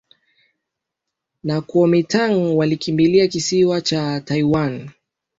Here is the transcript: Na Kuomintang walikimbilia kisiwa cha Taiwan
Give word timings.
Na 1.43 1.61
Kuomintang 1.61 2.55
walikimbilia 2.57 3.27
kisiwa 3.27 3.81
cha 3.81 4.21
Taiwan 4.21 4.89